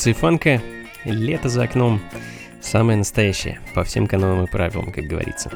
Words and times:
Функции 0.00 0.18
фанка, 0.18 0.62
лето 1.04 1.50
за 1.50 1.64
окном, 1.64 2.00
самое 2.62 2.96
настоящее, 2.96 3.60
по 3.74 3.84
всем 3.84 4.06
канонам 4.06 4.46
и 4.46 4.50
правилам, 4.50 4.92
как 4.92 5.04
говорится. 5.04 5.50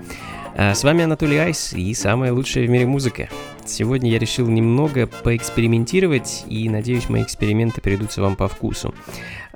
А 0.54 0.74
с 0.74 0.84
вами 0.84 1.04
Анатолий 1.04 1.38
Айс 1.38 1.72
и 1.72 1.94
самая 1.94 2.30
лучшая 2.30 2.66
в 2.66 2.68
мире 2.68 2.84
музыка. 2.84 3.30
Сегодня 3.64 4.10
я 4.10 4.18
решил 4.18 4.46
немного 4.46 5.06
поэкспериментировать, 5.06 6.44
и 6.46 6.68
надеюсь, 6.68 7.08
мои 7.08 7.22
эксперименты 7.22 7.80
придутся 7.80 8.20
вам 8.20 8.36
по 8.36 8.46
вкусу. 8.46 8.94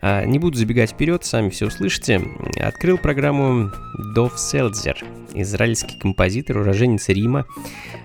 А, 0.00 0.24
не 0.24 0.38
буду 0.38 0.56
забегать 0.56 0.92
вперед, 0.92 1.22
сами 1.22 1.50
все 1.50 1.66
услышите. 1.66 2.22
Открыл 2.68 2.98
программу 2.98 3.70
Дов 4.14 4.38
Селдзер, 4.38 5.02
израильский 5.32 5.98
композитор, 5.98 6.58
уроженец 6.58 7.08
Рима, 7.08 7.46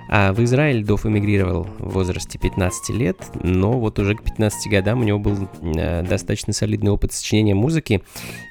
а 0.09 0.31
в 0.31 0.41
Израиль 0.41 0.85
Дов 0.85 1.05
эмигрировал 1.05 1.67
в 1.79 1.89
возрасте 1.89 2.39
15 2.39 2.95
лет, 2.95 3.17
но 3.43 3.73
вот 3.73 3.99
уже 3.99 4.15
к 4.15 4.23
15 4.23 4.71
годам 4.71 5.01
у 5.01 5.03
него 5.03 5.19
был 5.19 5.49
э, 5.61 6.03
достаточно 6.03 6.53
солидный 6.53 6.91
опыт 6.91 7.11
сочинения 7.11 7.55
музыки 7.55 8.03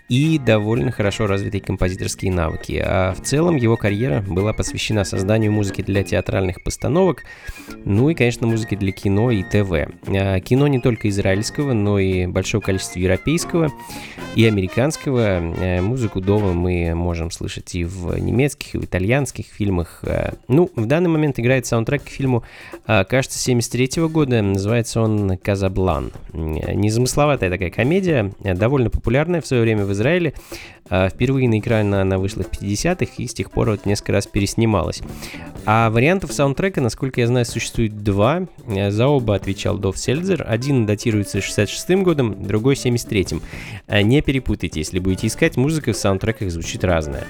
и 0.09 0.39
довольно 0.39 0.91
хорошо 0.91 1.27
развитые 1.27 1.63
композиторские 1.63 2.33
навыки. 2.33 2.83
А 2.85 3.15
в 3.15 3.23
целом 3.23 3.57
его 3.57 3.79
карьера 3.79 4.21
была 4.21 4.53
посвящена 4.53 5.05
созданию 5.05 5.53
музыки 5.53 5.81
для 5.81 6.03
театральных 6.03 6.63
постановок, 6.63 7.25
ну 7.87 8.11
и, 8.11 8.15
конечно, 8.15 8.47
музыки 8.47 8.75
для 8.75 8.93
кино 8.93 9.31
и 9.31 9.43
ТВ. 9.43 9.91
А 10.09 10.41
кино 10.41 10.67
не 10.67 10.81
только 10.81 11.09
израильского, 11.09 11.73
но 11.73 11.99
и 11.99 12.27
большое 12.27 12.63
количество 12.63 12.99
европейского 12.99 13.73
и 14.35 14.45
американского. 14.45 15.41
Э, 15.57 15.81
музыку 16.03 16.21
Дова 16.21 16.53
мы 16.53 16.97
можем 16.97 17.31
слышать 17.31 17.77
и 17.77 17.85
в 17.85 18.19
немецких, 18.19 18.75
и 18.75 18.79
в 18.79 18.85
итальянских 18.85 19.47
фильмах. 19.47 20.01
Э, 20.03 20.33
ну, 20.49 20.69
в 20.75 20.87
данный 20.87 21.09
момент 21.09 21.39
играет 21.39 21.65
саундтрек 21.65 22.03
к 22.03 22.09
фильму, 22.09 22.43
а, 22.89 23.05
кажется, 23.05 23.39
73 23.39 24.09
года. 24.09 24.43
Называется 24.43 25.01
он 25.01 25.39
«Казаблан». 25.39 26.11
Незамысловатая 26.33 27.51
такая 27.51 27.71
комедия, 27.71 28.33
довольно 28.41 28.91
популярная 28.91 29.41
в 29.41 29.47
свое 29.47 29.63
время 29.63 29.85
в 29.85 29.93
Израиле. 29.93 30.35
Впервые 30.87 31.49
на 31.49 31.61
экране 31.61 31.95
она 31.95 32.19
вышла 32.19 32.43
в 32.43 32.51
50-х 32.51 33.13
и 33.17 33.27
с 33.29 33.33
тех 33.33 33.51
пор 33.53 33.71
вот 33.71 33.87
несколько 33.87 34.13
раз 34.13 34.27
переснималась. 34.27 35.01
А 35.65 35.91
вариантов 35.91 36.33
саундтрека, 36.33 36.81
насколько 36.81 37.21
я 37.21 37.29
знаю, 37.29 37.47
существует 37.47 38.03
два. 38.03 38.49
За 38.89 39.07
оба 39.07 39.37
отвечал 39.37 39.79
Дов 39.79 39.97
Сельдзер. 39.97 40.45
Один 40.47 40.85
датируется 40.85 41.39
66-м 41.39 42.03
годом, 42.03 42.45
другой 42.45 42.75
73-м. 42.75 43.41
А, 43.87 44.03
не 44.03 44.21
перепутайте, 44.21 44.81
если 44.81 44.99
будете 44.99 45.29
искать, 45.29 45.57
музыка 45.57 45.92
в 45.93 45.97
саундтреках 45.97 46.51
звучит 46.51 46.85
разная. 46.85 47.27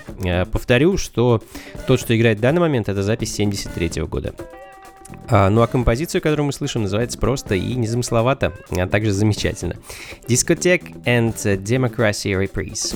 Повторю, 0.50 0.96
что 0.96 1.42
тот, 1.86 2.00
что 2.00 2.16
играет 2.16 2.38
в 2.38 2.40
данный 2.40 2.60
момент, 2.60 2.88
это 2.88 3.02
запись 3.02 3.34
73 3.34 4.00
-го 4.00 4.08
года. 4.08 4.34
А, 5.28 5.48
ну 5.50 5.62
а 5.62 5.66
композицию, 5.66 6.22
которую 6.22 6.46
мы 6.46 6.52
слышим, 6.52 6.82
называется 6.82 7.18
просто 7.18 7.54
и 7.54 7.74
незамысловато, 7.74 8.52
а 8.70 8.86
также 8.86 9.12
замечательно. 9.12 9.76
Discotheque 10.28 11.02
and 11.04 11.34
Democracy 11.62 12.32
Reprise. 12.32 12.94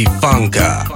Funka. 0.00 0.91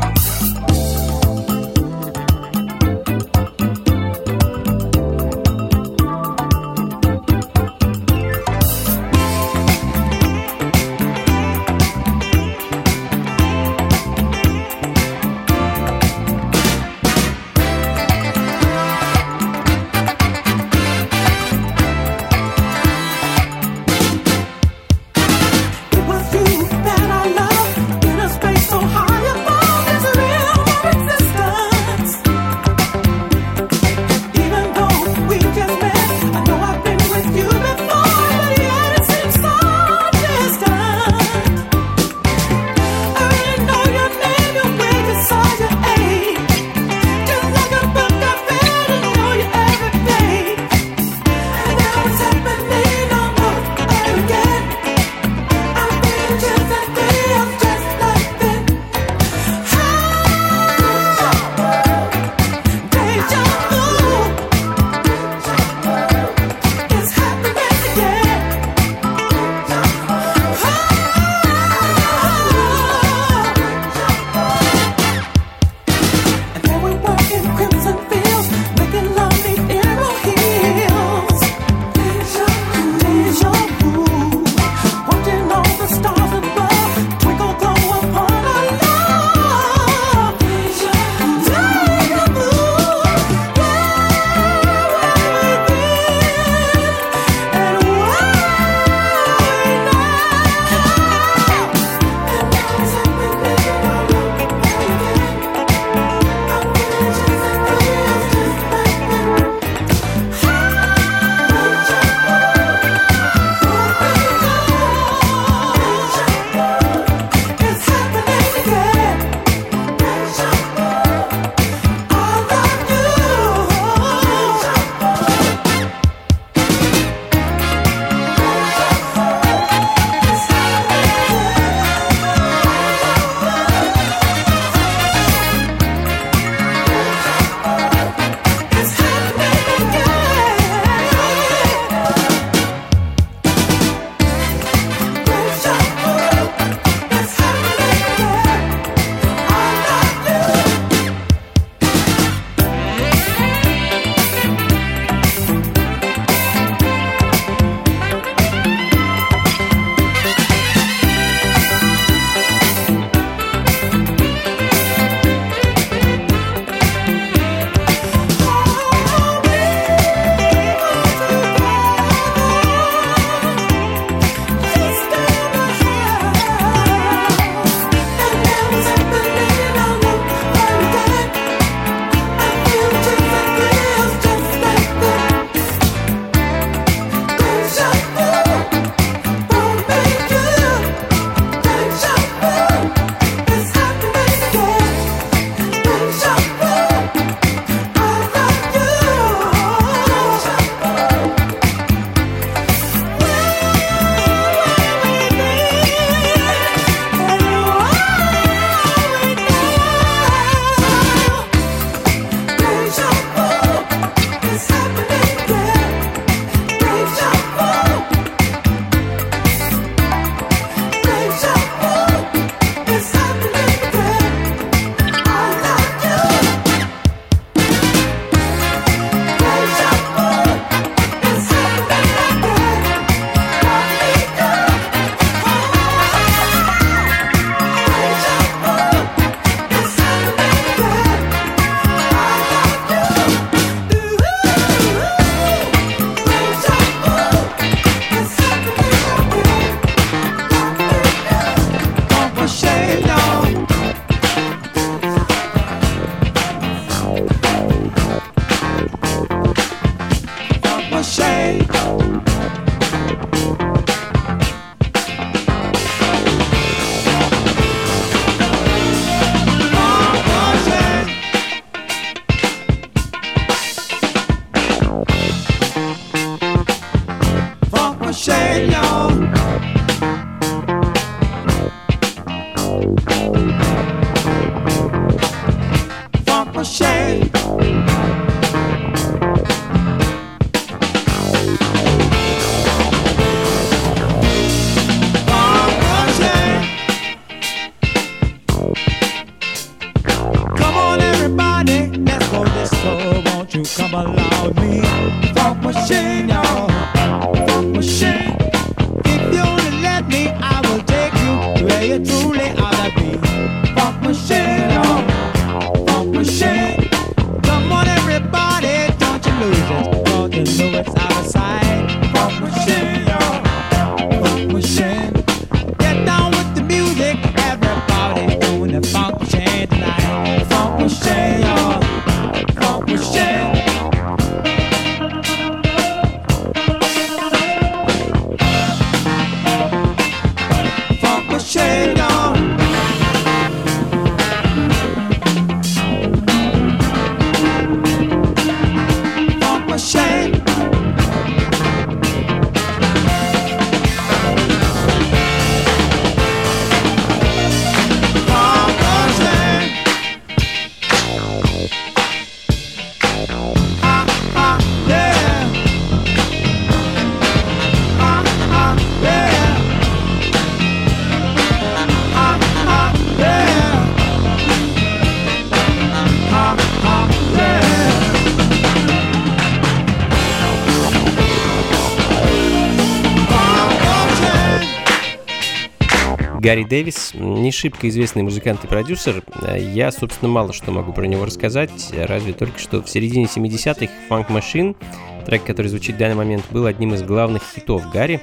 Гарри 386.46 386.62
Дэвис 386.62 387.10
не 387.14 387.50
шибко 387.50 387.88
известный 387.88 388.22
музыкант 388.22 388.62
и 388.62 388.68
продюсер. 388.68 389.24
Я, 389.58 389.90
собственно, 389.90 390.30
мало 390.30 390.52
что 390.52 390.70
могу 390.70 390.92
про 390.92 391.04
него 391.04 391.24
рассказать, 391.24 391.90
разве 391.92 392.34
только 392.34 392.60
что 392.60 392.84
в 392.84 392.88
середине 392.88 393.24
70-х 393.24 393.92
Funk 394.08 394.28
Machine, 394.28 394.76
трек, 395.24 395.42
который 395.42 395.66
звучит 395.66 395.96
в 395.96 395.98
данный 395.98 396.14
момент, 396.14 396.44
был 396.52 396.66
одним 396.66 396.94
из 396.94 397.02
главных 397.02 397.42
хитов 397.52 397.90
Гарри. 397.90 398.20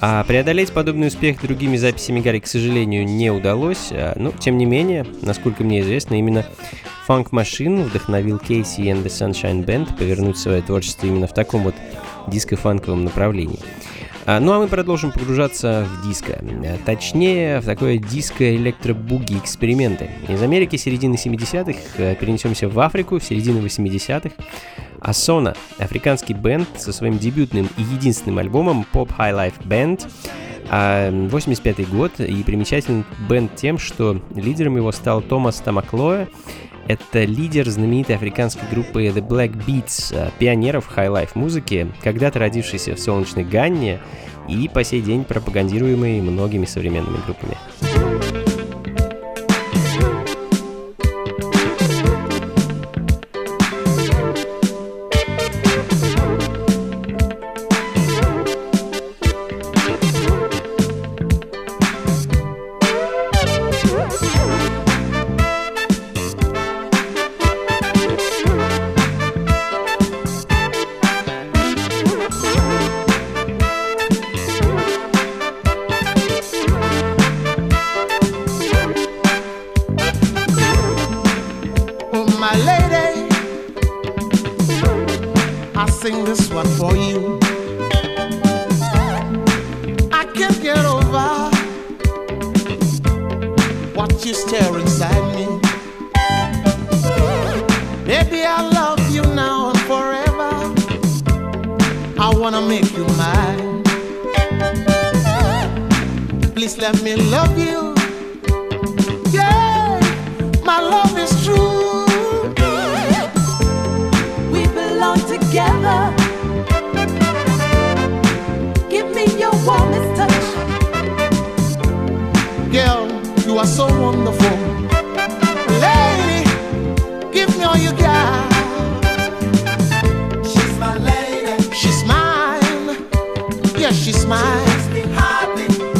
А 0.00 0.24
преодолеть 0.24 0.72
подобный 0.72 1.08
успех 1.08 1.42
другими 1.42 1.76
записями 1.76 2.20
Гарри, 2.20 2.38
к 2.38 2.46
сожалению, 2.46 3.04
не 3.04 3.30
удалось. 3.30 3.92
Но, 4.16 4.32
тем 4.32 4.56
не 4.56 4.64
менее, 4.64 5.04
насколько 5.20 5.62
мне 5.62 5.80
известно, 5.80 6.14
именно 6.14 6.46
Funk 7.06 7.28
Machine 7.30 7.82
вдохновил 7.82 8.38
Кейси 8.38 8.80
и 8.80 8.84
The 8.84 9.04
Sunshine 9.04 9.66
Band 9.66 9.98
повернуть 9.98 10.38
свое 10.38 10.62
творчество 10.62 11.06
именно 11.06 11.26
в 11.26 11.34
таком 11.34 11.64
вот 11.64 11.74
диско-фанковом 12.26 13.04
направлении. 13.04 13.58
А, 14.30 14.38
ну 14.38 14.52
а 14.52 14.60
мы 14.60 14.68
продолжим 14.68 15.10
погружаться 15.10 15.84
в 15.90 16.06
диско. 16.06 16.40
Точнее, 16.86 17.58
в 17.58 17.64
такое 17.64 17.98
диско-электробуги 17.98 19.36
эксперименты. 19.36 20.08
Из 20.28 20.40
Америки 20.40 20.76
середины 20.76 21.14
70-х 21.14 21.76
э, 21.96 22.14
перенесемся 22.14 22.68
в 22.68 22.78
Африку 22.78 23.18
в 23.18 23.24
середину 23.24 23.58
80-х. 23.58 24.30
Асона, 25.00 25.56
африканский 25.78 26.34
бенд 26.34 26.68
со 26.76 26.92
своим 26.92 27.18
дебютным 27.18 27.68
и 27.76 27.82
единственным 27.82 28.38
альбомом 28.38 28.86
Pop 28.92 29.10
High 29.18 29.52
Life 29.52 29.66
Band, 29.66 30.08
85 31.28 31.88
год, 31.88 32.20
и 32.20 32.40
примечателен 32.44 33.04
бенд 33.28 33.56
тем, 33.56 33.78
что 33.78 34.22
лидером 34.36 34.76
его 34.76 34.92
стал 34.92 35.22
Томас 35.22 35.56
Тамаклоя, 35.56 36.28
это 36.88 37.24
лидер 37.24 37.68
знаменитой 37.68 38.16
африканской 38.16 38.68
группы 38.70 39.06
The 39.06 39.26
Black 39.26 39.52
Beats, 39.66 40.14
э, 40.14 40.30
пионеров 40.38 40.86
хай-лайф 40.86 41.34
музыки, 41.34 41.90
когда-то 42.02 42.38
родившийся 42.38 42.94
в 42.94 43.00
солнечной 43.00 43.44
Гане 43.44 44.00
и 44.48 44.68
по 44.68 44.82
сей 44.82 45.00
день 45.00 45.24
пропагандируемый 45.24 46.20
многими 46.20 46.64
современными 46.64 47.18
группами. 47.24 47.56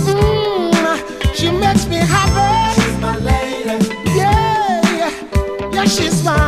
Mm, 0.06 1.34
she 1.34 1.50
makes 1.50 1.86
me 1.86 1.96
happy. 1.96 2.80
She's 2.80 2.98
my 3.00 3.16
lady. 3.18 3.86
Yeah, 4.16 4.80
yeah, 4.98 5.70
yeah, 5.72 5.84
she's 5.84 6.24
my. 6.24 6.39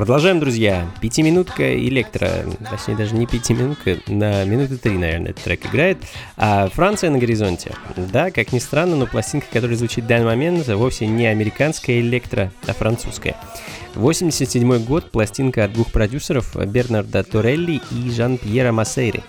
Продолжаем, 0.00 0.40
друзья. 0.40 0.90
Пятиминутка 1.02 1.76
электро, 1.76 2.46
точнее 2.70 2.96
даже 2.96 3.14
не 3.14 3.26
пятиминутка, 3.26 3.98
на 4.06 4.46
минуты 4.46 4.78
три, 4.78 4.96
наверное, 4.96 5.32
этот 5.32 5.44
трек 5.44 5.66
играет. 5.66 5.98
А 6.38 6.70
Франция 6.70 7.10
на 7.10 7.18
горизонте. 7.18 7.74
Да, 7.96 8.30
как 8.30 8.54
ни 8.54 8.60
странно, 8.60 8.96
но 8.96 9.06
пластинка, 9.06 9.46
которая 9.52 9.76
звучит 9.76 10.04
в 10.04 10.06
данный 10.06 10.24
момент, 10.24 10.66
вовсе 10.68 11.06
не 11.06 11.26
американская 11.26 12.00
электро, 12.00 12.50
а 12.66 12.72
французская. 12.72 13.36
87 13.94 14.82
год, 14.86 15.10
пластинка 15.10 15.64
от 15.64 15.74
двух 15.74 15.92
продюсеров 15.92 16.56
Бернарда 16.56 17.22
Торелли 17.22 17.82
и 17.90 18.10
Жан-Пьера 18.10 18.72
Массейри. 18.72 19.22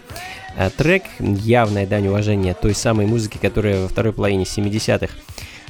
А 0.56 0.70
трек— 0.70 1.04
явная 1.20 1.86
дань 1.86 2.08
уважения 2.08 2.54
той 2.54 2.76
самой 2.76 3.08
музыки, 3.08 3.38
которая 3.42 3.82
во 3.82 3.88
второй 3.90 4.14
половине 4.14 4.46
70-х 4.46 5.14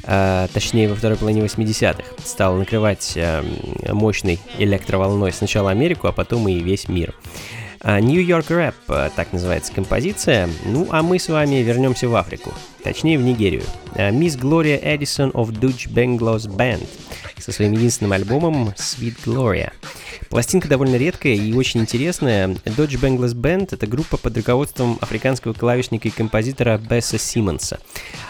э, 0.03 0.47
точнее 0.53 0.89
во 0.89 0.95
второй 0.95 1.17
половине 1.17 1.41
80-х, 1.41 2.03
стал 2.23 2.55
накрывать 2.55 3.13
э, 3.15 3.43
мощной 3.91 4.39
электроволной 4.57 5.31
сначала 5.31 5.71
Америку, 5.71 6.07
а 6.07 6.11
потом 6.11 6.47
и 6.47 6.59
весь 6.59 6.87
мир. 6.87 7.13
New 7.83 8.21
York 8.21 8.47
Rap, 8.49 8.75
э, 8.87 9.09
так 9.15 9.33
называется 9.33 9.73
композиция. 9.73 10.49
Ну, 10.65 10.87
а 10.91 11.01
мы 11.01 11.19
с 11.19 11.29
вами 11.29 11.55
вернемся 11.55 12.07
в 12.07 12.15
Африку, 12.15 12.53
точнее 12.83 13.17
в 13.17 13.23
Нигерию. 13.23 13.63
Мисс 14.11 14.37
Глория 14.37 14.77
Эдисон 14.77 15.31
of 15.31 15.51
Dutch 15.51 15.91
Bengals 15.91 16.47
Band 16.47 16.87
со 17.41 17.51
своим 17.51 17.73
единственным 17.73 18.13
альбомом 18.13 18.69
Sweet 18.69 19.17
Gloria. 19.25 19.71
Пластинка 20.29 20.67
довольно 20.67 20.95
редкая 20.95 21.33
и 21.33 21.53
очень 21.53 21.81
интересная. 21.81 22.47
Dodge 22.47 22.99
Bengals 22.99 23.33
Band— 23.33 23.69
это 23.71 23.87
группа 23.87 24.17
под 24.17 24.37
руководством 24.37 24.97
африканского 25.01 25.53
клавишника 25.53 26.07
и 26.07 26.11
композитора 26.11 26.77
Бесса 26.77 27.17
Симмонса. 27.17 27.79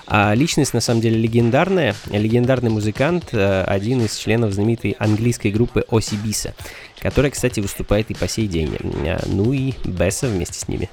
А 0.08 0.34
личность, 0.34 0.74
на 0.74 0.82
самом 0.82 1.02
деле, 1.02 1.18
легендарная. 1.18 1.96
Легендарный 2.10 2.70
музыкант, 2.70 3.30
э, 3.34 3.64
один 3.64 4.04
из 4.04 4.16
членов 4.16 4.54
знаменитой 4.54 4.96
английской 4.98 5.52
группы 5.52 5.86
Осибиса, 5.90 6.56
которая, 7.02 7.32
кстати, 7.32 7.60
выступает 7.60 8.12
и 8.12 8.14
по 8.14 8.28
сей 8.28 8.48
день. 8.48 8.78
А, 9.08 9.22
ну 9.26 9.52
и 9.52 9.74
Бесса 9.84 10.28
вместе 10.28 10.60
с 10.60 10.68
ними. 10.68 10.90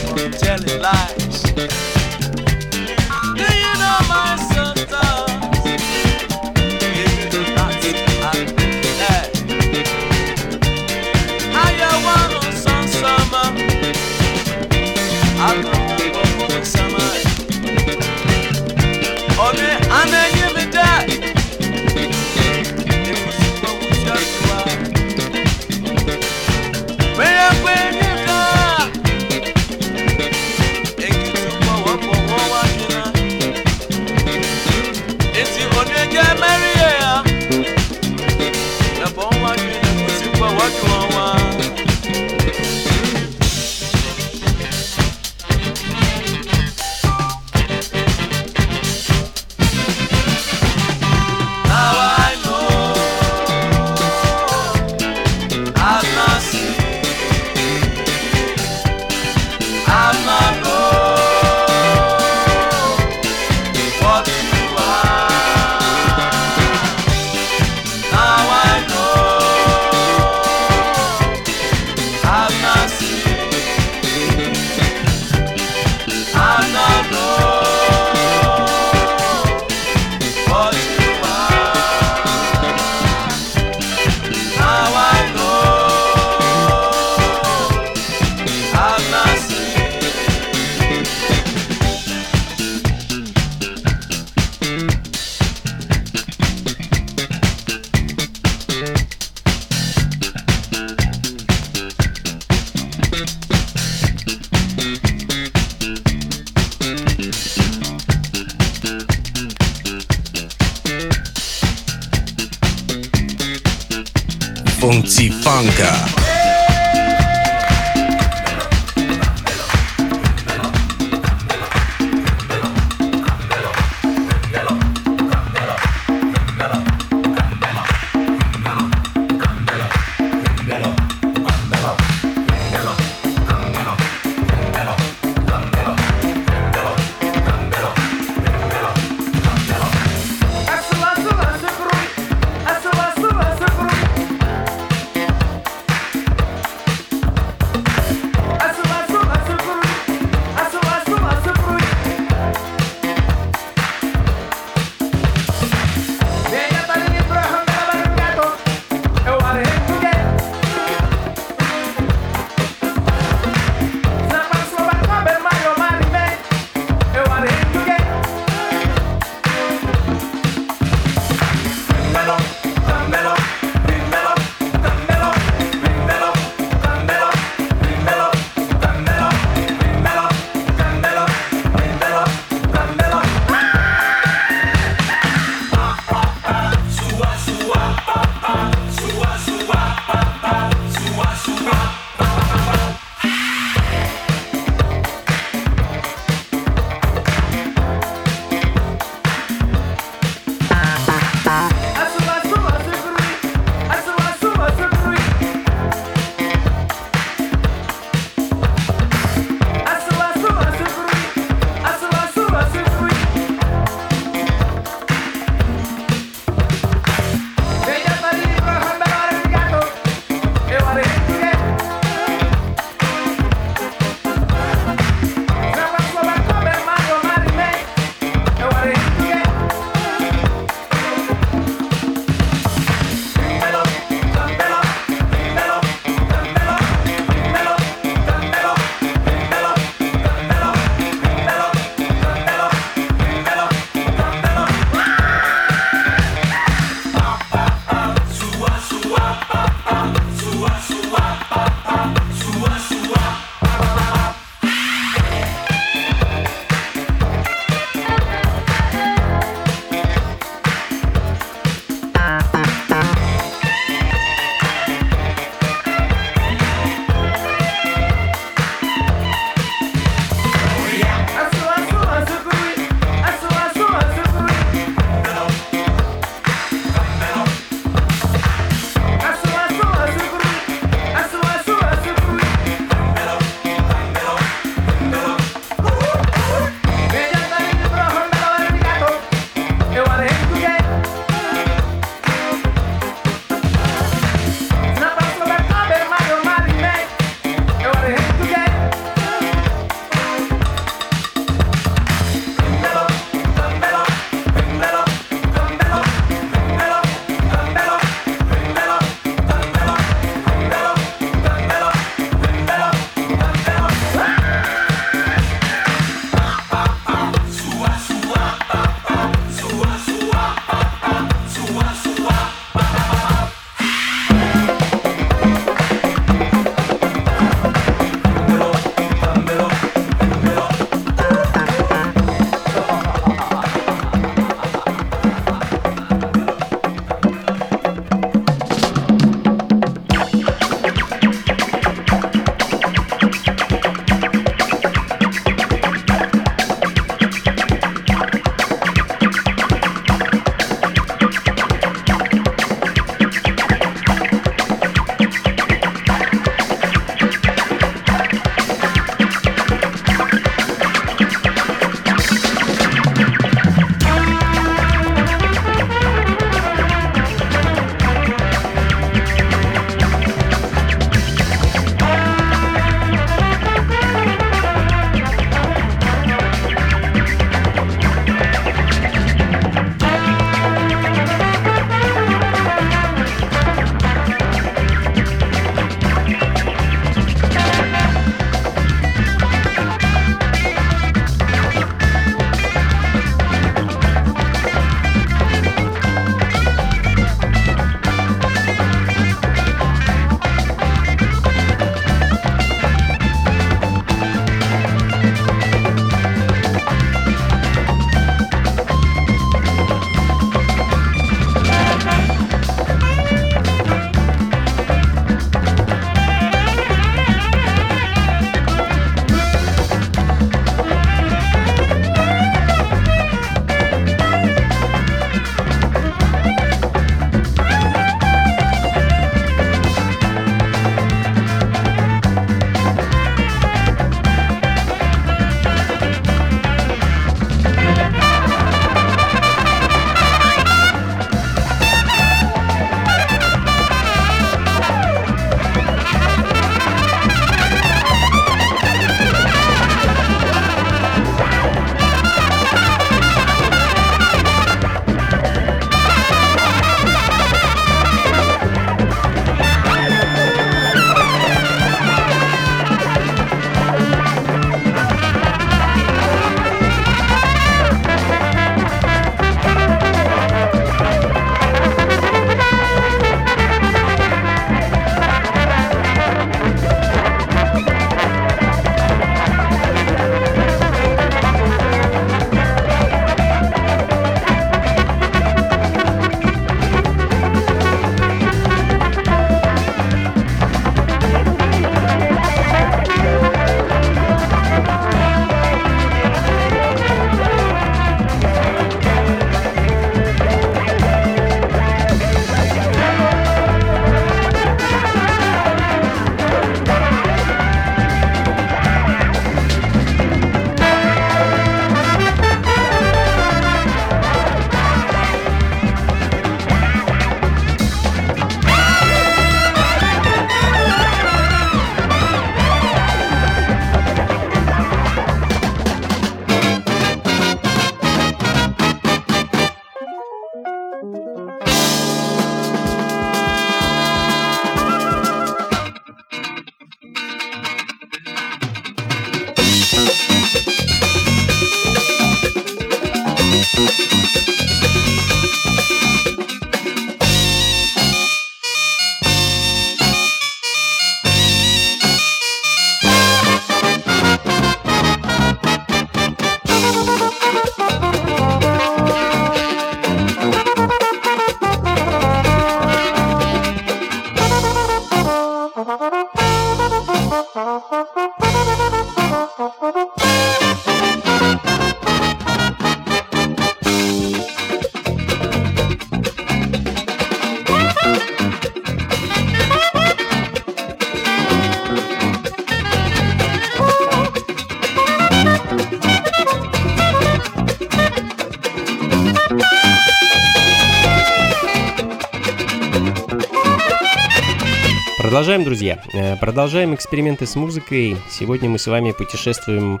Друзья. 595.90 596.02
Э, 596.12 596.36
продолжаем 596.36 596.94
эксперименты 596.94 597.46
с 597.46 597.56
музыкой. 597.56 598.16
Сегодня 598.30 598.68
мы 598.68 598.78
с 598.78 598.86
вами 598.86 599.12
путешествуем 599.12 600.00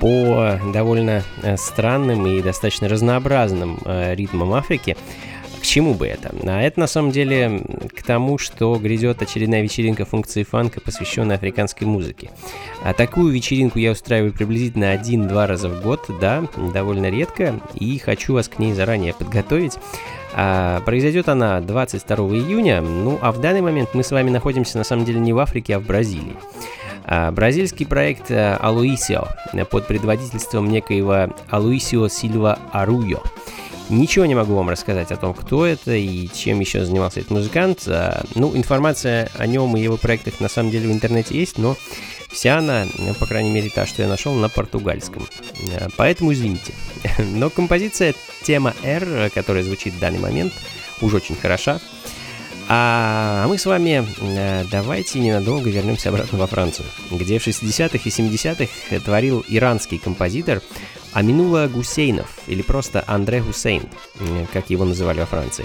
по 0.00 0.58
довольно 0.72 1.22
э, 1.42 1.56
странным 1.56 2.26
и 2.26 2.42
достаточно 2.42 2.88
разнообразным 2.88 3.78
э, 3.84 4.14
ритмам 4.14 4.52
Африки. 4.52 4.96
К 5.60 5.62
чему 5.62 5.94
бы 5.94 6.06
это? 6.06 6.32
А 6.44 6.62
это 6.62 6.78
на 6.78 6.86
самом 6.86 7.10
деле 7.10 7.62
к 7.94 8.02
тому, 8.04 8.38
что 8.38 8.76
грядет 8.76 9.22
очередная 9.22 9.62
вечеринка 9.62 10.04
функции 10.04 10.44
фанка, 10.44 10.80
посвященная 10.80 11.36
африканской 11.36 11.86
музыке. 11.86 12.30
А 12.84 12.92
такую 12.92 13.32
вечеринку 13.32 13.80
я 13.80 13.90
устраиваю 13.90 14.32
приблизительно 14.32 14.92
один-два 14.92 15.48
раза 15.48 15.68
в 15.68 15.82
год, 15.82 16.04
да, 16.20 16.44
довольно 16.72 17.10
редко, 17.10 17.60
и 17.74 17.98
хочу 17.98 18.34
вас 18.34 18.48
к 18.48 18.60
ней 18.60 18.72
заранее 18.72 19.14
подготовить. 19.14 19.72
А, 20.40 20.80
произойдет 20.82 21.28
она 21.28 21.60
22 21.60 22.16
июня, 22.16 22.80
ну 22.80 23.18
а 23.20 23.32
в 23.32 23.40
данный 23.40 23.60
момент 23.60 23.90
мы 23.94 24.04
с 24.04 24.12
вами 24.12 24.30
находимся 24.30 24.78
на 24.78 24.84
самом 24.84 25.04
деле 25.04 25.18
не 25.18 25.32
в 25.32 25.38
Африке, 25.40 25.74
а 25.74 25.80
в 25.80 25.82
Бразилии. 25.82 26.36
А, 27.04 27.32
бразильский 27.32 27.84
проект 27.84 28.30
Алуисио 28.30 29.26
под 29.68 29.88
предводительством 29.88 30.68
некоего 30.68 31.34
Алуисио 31.50 32.06
Сильва 32.06 32.60
Аруйо. 32.70 33.20
Ничего 33.90 34.26
не 34.26 34.36
могу 34.36 34.54
вам 34.54 34.68
рассказать 34.68 35.10
о 35.10 35.16
том, 35.16 35.34
кто 35.34 35.66
это 35.66 35.92
и 35.92 36.28
чем 36.28 36.60
еще 36.60 36.84
занимался 36.84 37.18
этот 37.18 37.32
музыкант. 37.32 37.82
А, 37.88 38.22
ну, 38.36 38.56
информация 38.56 39.30
о 39.36 39.44
нем 39.48 39.76
и 39.76 39.80
его 39.80 39.96
проектах 39.96 40.38
на 40.38 40.48
самом 40.48 40.70
деле 40.70 40.88
в 40.88 40.92
интернете 40.92 41.36
есть, 41.36 41.58
но 41.58 41.76
Вся 42.30 42.58
она, 42.58 42.86
ну, 42.98 43.14
по 43.14 43.26
крайней 43.26 43.50
мере 43.50 43.70
та, 43.70 43.86
что 43.86 44.02
я 44.02 44.08
нашел, 44.08 44.34
на 44.34 44.48
португальском. 44.48 45.26
Э, 45.72 45.88
поэтому 45.96 46.32
извините. 46.32 46.74
Но 47.18 47.50
композиция 47.50 48.14
тема 48.42 48.74
R, 48.82 49.30
которая 49.30 49.62
звучит 49.62 49.94
в 49.94 49.98
данный 49.98 50.18
момент, 50.18 50.52
уже 51.00 51.16
очень 51.16 51.36
хороша. 51.36 51.80
А 52.70 53.46
мы 53.48 53.56
с 53.56 53.64
вами 53.64 54.06
э, 54.20 54.64
давайте 54.70 55.20
ненадолго 55.20 55.70
вернемся 55.70 56.10
обратно 56.10 56.38
во 56.38 56.46
Францию, 56.46 56.86
где 57.10 57.38
в 57.38 57.46
60-х 57.46 57.98
и 58.04 58.08
70-х 58.10 59.00
творил 59.00 59.42
иранский 59.48 59.98
композитор 59.98 60.60
Аминула 61.12 61.66
Гусейнов, 61.66 62.38
или 62.46 62.60
просто 62.60 63.02
Андре 63.06 63.40
Хусейн, 63.40 63.84
э, 64.20 64.46
как 64.52 64.68
его 64.68 64.84
называли 64.84 65.20
во 65.20 65.26
Франции. 65.26 65.64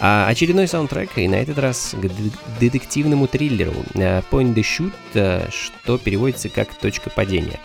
А 0.00 0.28
очередной 0.28 0.68
саундтрек, 0.68 1.18
и 1.18 1.26
на 1.26 1.36
этот 1.36 1.58
раз 1.58 1.94
к 2.00 2.60
детективному 2.60 3.26
триллеру 3.26 3.74
э, 3.94 4.22
Point 4.30 4.54
the 4.54 4.62
Shoot, 4.62 4.92
э, 5.14 5.48
что 5.50 5.98
переводится 5.98 6.48
как 6.48 6.74
«Точка 6.74 7.10
падения» 7.10 7.58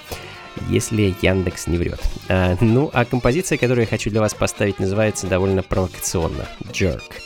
если 0.70 1.16
Яндекс 1.22 1.68
не 1.68 1.78
врет. 1.78 2.00
А, 2.30 2.56
ну, 2.62 2.90
а 2.94 3.06
композиция, 3.06 3.58
которую 3.58 3.86
я 3.86 3.90
хочу 3.90 4.10
для 4.10 4.22
вас 4.22 4.34
поставить, 4.34 4.80
называется 4.80 5.28
довольно 5.28 5.64
провокационно 5.64 6.48
«Jerk». 6.72 7.23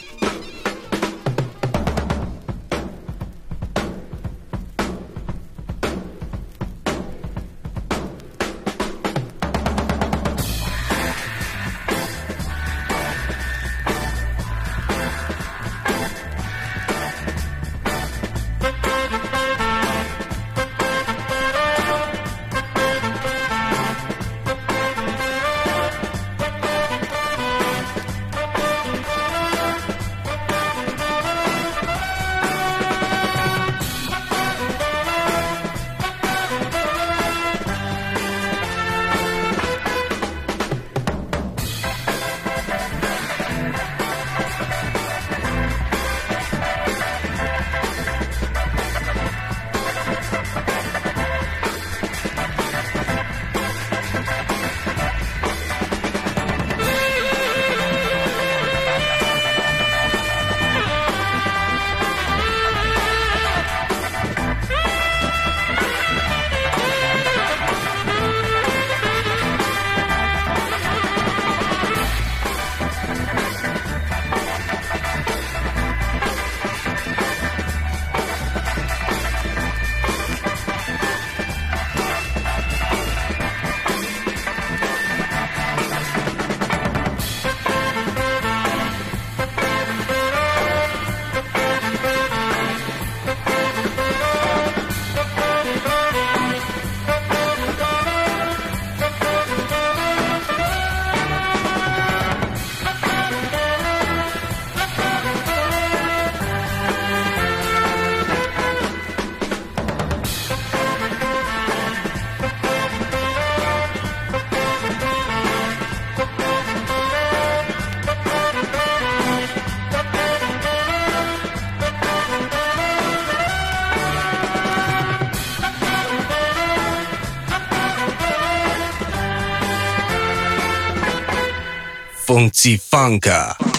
Unti 132.38 132.78
Funka。 132.78 133.77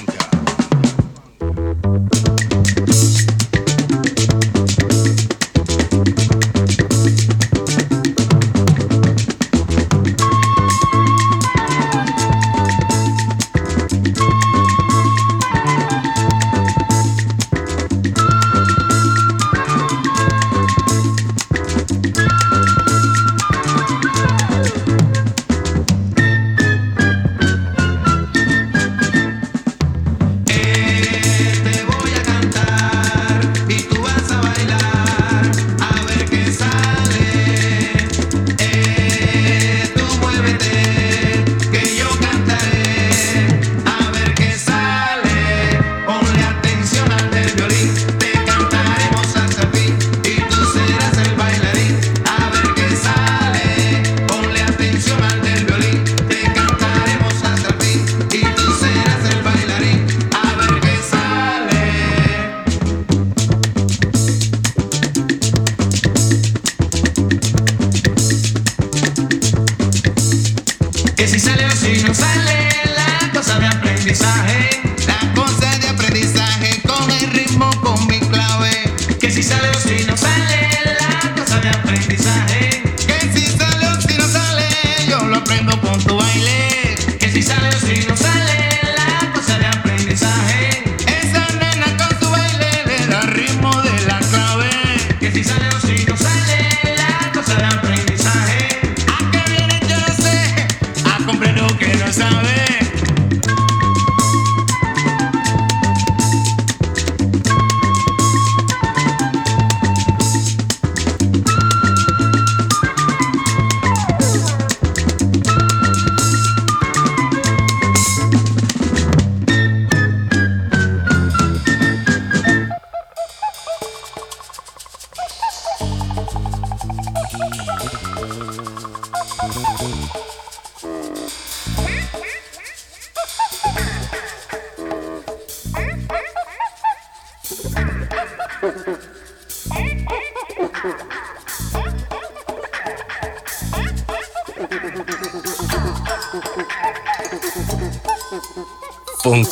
Aprendizaje, 72.15 72.69
la 72.97 73.33
cosa 73.33 73.59
de 73.59 73.67
aprendizaje 73.67 74.58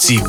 Mitzi 0.09 0.23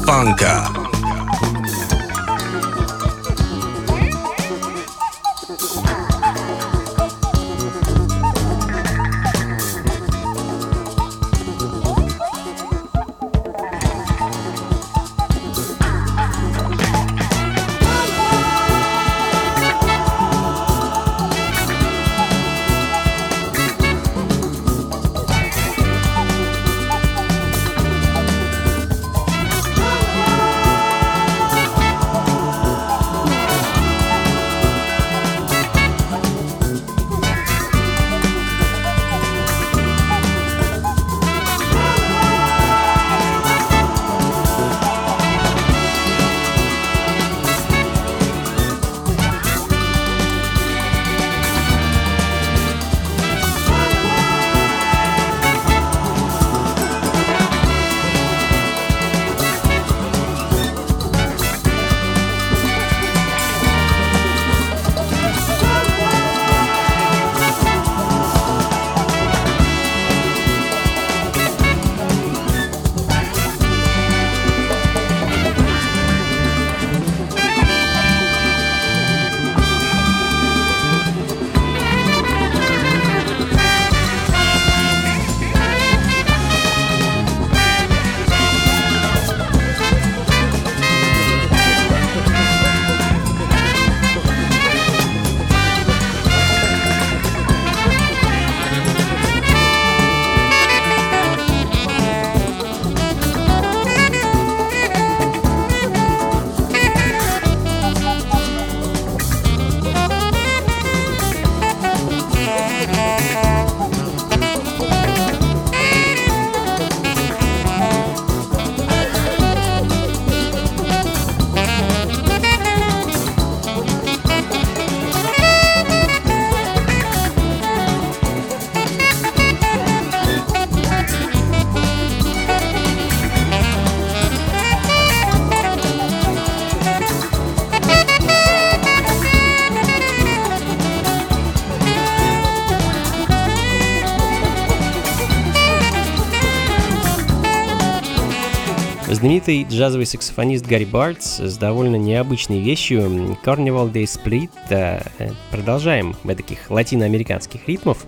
Знаменитый 149.18 149.64
джазовый 149.64 150.06
саксофонист 150.06 150.68
Гарри 150.68 150.86
Бартс 150.86 151.40
с 151.40 151.58
довольно 151.58 151.96
необычной 151.96 152.60
вещью 152.60 153.36
Carnival 153.44 153.92
Day 153.92 154.04
Split. 154.04 154.52
Э, 154.70 155.02
продолжаем 155.50 156.16
в 156.24 156.36
таких 156.36 156.70
латиноамериканских 156.70 157.68
ритмов. 157.68 158.06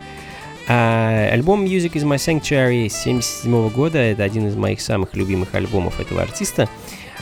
А, 0.68 1.28
альбом 1.32 1.66
Music 1.66 1.94
is 1.94 2.04
My 2.04 2.18
Sanctuary 2.18 2.86
1977 2.86 3.70
года, 3.70 3.98
это 3.98 4.22
один 4.22 4.50
из 4.50 4.56
моих 4.56 4.82
самых 4.82 5.16
любимых 5.16 5.56
альбомов 5.56 6.00
этого 6.00 6.22
артиста. 6.22 6.70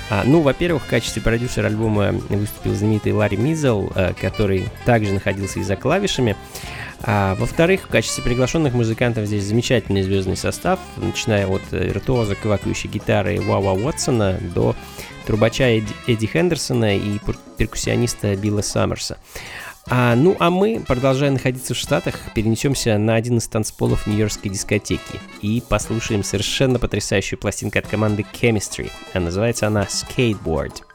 А, 0.10 0.24
ну, 0.26 0.42
во-первых, 0.42 0.84
в 0.84 0.90
качестве 0.90 1.22
продюсера 1.22 1.68
альбома 1.68 2.12
выступил 2.12 2.74
знаменитый 2.74 3.14
Ларри 3.14 3.38
Мизел, 3.38 3.90
э, 3.96 4.12
который 4.20 4.66
также 4.84 5.14
находился 5.14 5.62
и 5.62 5.64
за 5.64 5.78
клавишами. 5.78 6.36
А, 7.04 7.36
во-вторых, 7.36 7.84
в 7.84 7.88
качестве 7.88 8.24
приглашенных 8.24 8.74
музыкантов 8.74 9.26
здесь 9.26 9.44
замечательный 9.44 10.02
звездный 10.02 10.36
состав, 10.36 10.80
начиная 10.98 11.48
от 11.48 11.62
э, 11.72 11.88
виртуоза 11.88 12.36
квакающей 12.36 12.90
гитары 12.90 13.40
Вава 13.40 13.74
Уотсона 13.74 14.40
до 14.56 14.76
трубача 15.26 15.66
Эдди, 15.66 15.94
Эдди 16.08 16.26
Хендерсона 16.26 16.98
и 16.98 17.20
перкуссиониста 17.58 18.36
Билла 18.36 18.62
Саммерса. 18.62 19.18
А, 19.90 20.16
ну 20.16 20.36
а 20.40 20.50
мы, 20.50 20.84
продолжая 20.86 21.32
находиться 21.32 21.74
в 21.74 21.78
Штатах, 21.78 22.16
перенесемся 22.36 22.98
на 22.98 23.16
один 23.16 23.38
из 23.38 23.48
танцполов 23.48 24.06
Нью-Йоркской 24.06 24.52
дискотеки 24.52 25.20
и 25.42 25.64
послушаем 25.68 26.24
совершенно 26.24 26.78
потрясающую 26.78 27.40
пластинку 27.40 27.80
от 27.80 27.88
команды 27.88 28.26
Chemistry. 28.34 28.92
А 29.14 29.20
называется 29.20 29.68
она 29.68 29.84
Skateboard. 29.84 30.87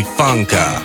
Funka. 0.00 0.81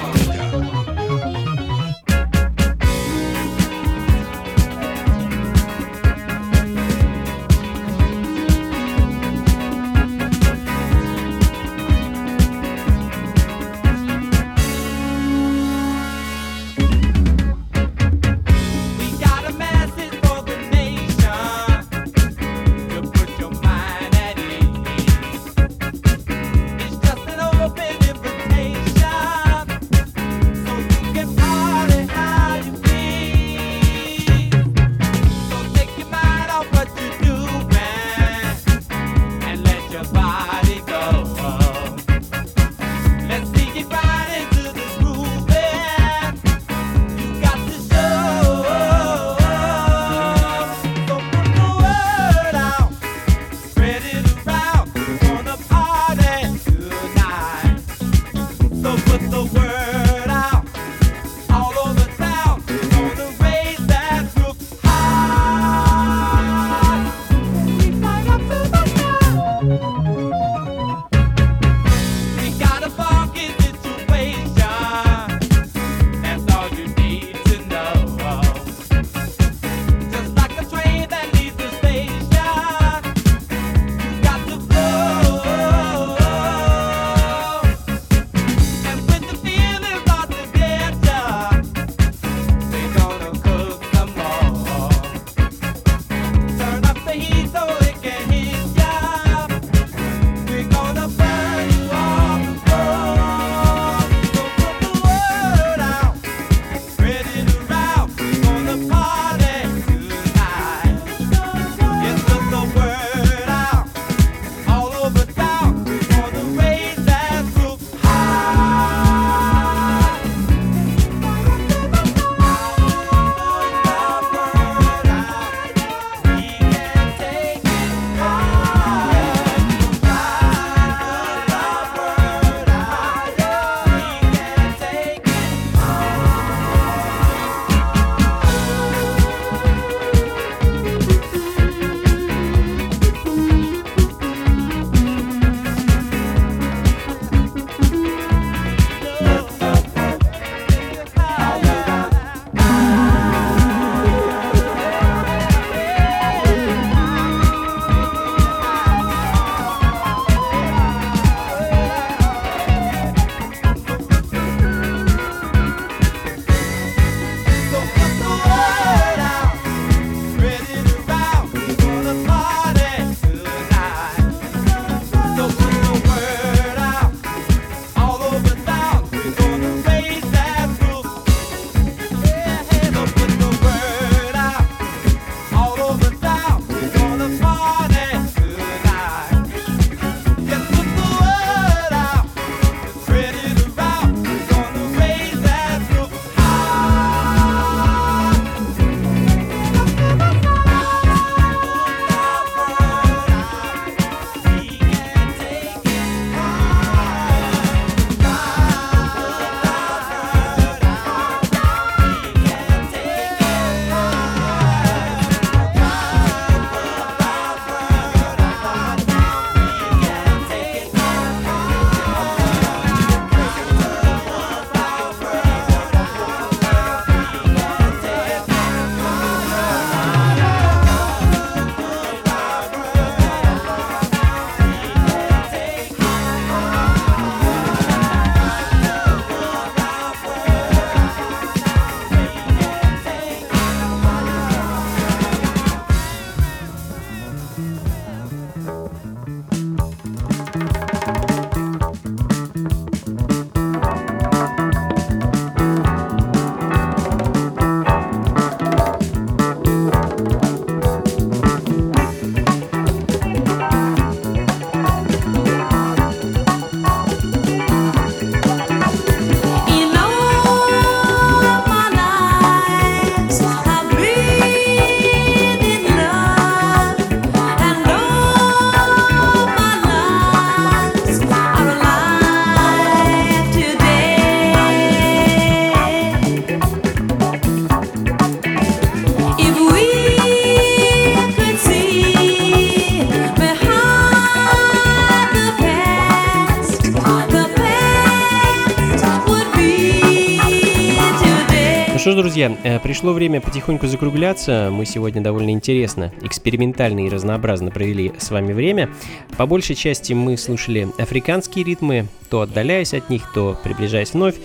Что 302.07 302.13
ж, 302.13 302.19
друзья, 302.19 302.57
э, 302.63 302.79
пришло 302.79 303.11
время 303.11 303.41
потихоньку 303.41 303.85
закругляться. 303.85 304.69
Мы 304.71 304.85
сегодня 304.85 305.21
довольно 305.21 305.49
интересно, 305.49 306.13
экспериментально 306.21 307.05
и 307.05 307.09
разнообразно 307.09 307.69
провели 307.69 308.13
с 308.17 308.31
вами 308.31 308.53
время. 308.53 308.89
По 309.35 309.45
большей 309.45 309.75
части 309.75 310.13
мы 310.13 310.37
слушали 310.37 310.87
африканские 310.97 311.65
ритмы, 311.65 312.07
то 312.29 312.39
отдаляясь 312.39 312.93
от 312.93 313.09
них, 313.09 313.23
то 313.33 313.59
приближаясь 313.61 314.13
вновь. 314.13 314.35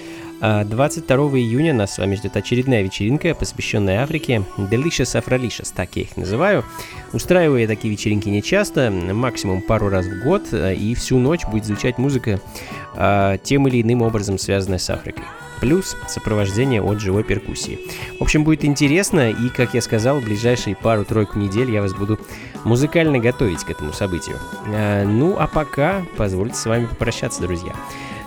А 0.40 0.64
22 0.64 1.16
июня 1.38 1.72
нас 1.72 1.94
с 1.94 1.98
вами 1.98 2.16
ждет 2.16 2.36
очередная 2.36 2.82
вечеринка, 2.82 3.32
посвященная 3.32 4.02
Африке. 4.02 4.42
Delicious 4.58 5.22
Afrolicious, 5.22 5.72
так 5.72 5.90
я 5.94 6.02
их 6.02 6.16
называю. 6.16 6.64
Устраиваю 7.12 7.60
я 7.60 7.68
такие 7.68 7.92
вечеринки 7.92 8.28
нечасто, 8.28 8.90
максимум 8.90 9.62
пару 9.62 9.88
раз 9.88 10.06
в 10.06 10.24
год, 10.24 10.42
э, 10.50 10.74
и 10.74 10.96
всю 10.96 11.20
ночь 11.20 11.46
будет 11.46 11.66
звучать 11.66 11.96
музыка 11.96 12.40
э, 12.96 13.38
тем 13.44 13.68
или 13.68 13.82
иным 13.82 14.02
образом 14.02 14.36
связанная 14.36 14.78
с 14.78 14.90
Африкой 14.90 15.22
плюс 15.62 15.96
сопровождение 16.08 16.82
от 16.82 17.00
живой 17.00 17.22
перкуссии. 17.22 17.78
В 18.18 18.22
общем, 18.24 18.42
будет 18.42 18.64
интересно, 18.64 19.30
и, 19.30 19.48
как 19.48 19.74
я 19.74 19.80
сказал, 19.80 20.18
в 20.18 20.24
ближайшие 20.24 20.74
пару-тройку 20.74 21.38
недель 21.38 21.70
я 21.70 21.80
вас 21.80 21.94
буду 21.94 22.18
музыкально 22.64 23.20
готовить 23.20 23.62
к 23.62 23.70
этому 23.70 23.92
событию. 23.92 24.40
А, 24.66 25.04
ну, 25.04 25.36
а 25.38 25.46
пока 25.46 26.02
позвольте 26.16 26.56
с 26.56 26.66
вами 26.66 26.86
попрощаться, 26.86 27.42
друзья. 27.42 27.72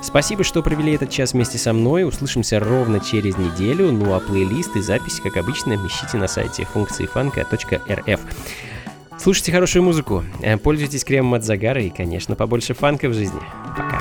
Спасибо, 0.01 0.45
что 0.45 0.63
провели 0.63 0.93
этот 0.93 1.09
час 1.09 1.33
вместе 1.33 1.57
со 1.57 1.73
мной. 1.73 2.05
Услышимся 2.05 2.61
ровно 2.61 3.01
через 3.01 3.37
неделю. 3.37 3.91
Ну 3.91 4.13
а 4.13 4.21
плейлист 4.21 4.77
и 4.77 4.81
запись, 4.81 5.19
как 5.19 5.35
обычно, 5.35 5.73
ищите 5.73 6.15
на 6.15 6.29
сайте 6.29 6.63
функции 6.63 7.05
фанка.рф. 7.05 8.21
Слушайте 9.17 9.51
хорошую 9.51 9.83
музыку, 9.83 10.23
э, 10.41 10.55
пользуйтесь 10.57 11.03
кремом 11.03 11.33
от 11.33 11.43
загара 11.43 11.81
и, 11.81 11.89
конечно, 11.89 12.35
побольше 12.35 12.73
фанка 12.73 13.09
в 13.09 13.13
жизни. 13.13 13.41
Пока. 13.75 13.99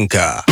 Blanca. 0.00 0.49